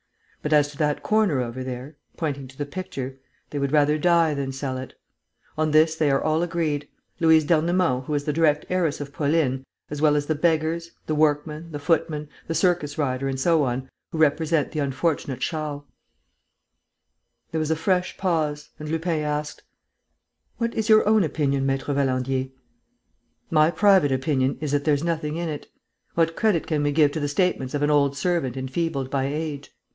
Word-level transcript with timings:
But, 0.41 0.51
as 0.53 0.69
to 0.71 0.77
that 0.79 1.03
corner 1.03 1.39
over 1.41 1.63
there," 1.63 1.97
pointing 2.17 2.47
to 2.47 2.57
the 2.57 2.65
picture, 2.65 3.19
"they 3.51 3.59
would 3.59 3.71
rather 3.71 3.99
die 3.99 4.33
than 4.33 4.51
sell 4.51 4.75
it. 4.79 4.95
On 5.55 5.69
this 5.69 5.93
they 5.93 6.09
are 6.09 6.19
all 6.23 6.41
agreed: 6.41 6.87
Louise 7.19 7.43
d'Ernemont, 7.45 8.05
who 8.05 8.15
is 8.15 8.23
the 8.23 8.33
direct 8.33 8.65
heiress 8.67 8.99
of 8.99 9.13
Pauline, 9.13 9.63
as 9.91 10.01
well 10.01 10.15
as 10.15 10.25
the 10.25 10.33
beggars, 10.33 10.89
the 11.05 11.13
workman, 11.13 11.71
the 11.71 11.77
footman, 11.77 12.27
the 12.47 12.55
circus 12.55 12.97
rider 12.97 13.27
and 13.27 13.39
so 13.39 13.61
on, 13.63 13.87
who 14.11 14.17
represent 14.17 14.71
the 14.71 14.79
unfortunate 14.79 15.41
Charles." 15.41 15.83
There 17.51 17.59
was 17.59 17.69
a 17.69 17.75
fresh 17.75 18.17
pause; 18.17 18.69
and 18.79 18.89
Lupin 18.89 19.19
asked: 19.21 19.61
"What 20.57 20.73
is 20.73 20.89
your 20.89 21.07
own 21.07 21.23
opinion, 21.23 21.67
Maître 21.67 21.93
Valandier?" 21.93 22.49
"My 23.51 23.69
private 23.69 24.11
opinion 24.11 24.57
is 24.59 24.71
that 24.71 24.83
there's 24.85 25.03
nothing 25.03 25.35
in 25.37 25.47
it. 25.47 25.67
What 26.15 26.35
credit 26.35 26.65
can 26.65 26.81
we 26.81 26.91
give 26.91 27.11
to 27.11 27.19
the 27.19 27.27
statements 27.27 27.75
of 27.75 27.83
an 27.83 27.91
old 27.91 28.17
servant 28.17 28.57
enfeebled 28.57 29.11
by 29.11 29.25
age? 29.25 29.71